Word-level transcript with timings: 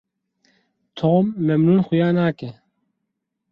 Tom 0.97 1.25
memnûn 1.45 1.81
xuya 1.87 2.09
nake. 2.15 2.49